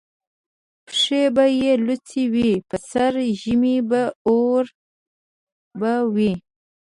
پښې 0.85 1.23
به 1.35 1.45
یې 1.61 1.71
لوڅي 1.85 2.23
وي 2.33 2.51
په 2.69 2.77
سره 2.91 3.21
ژمي 3.41 3.77
بې 3.89 4.03
اوره 4.27 4.71
به 5.79 5.93
وي 6.13 6.33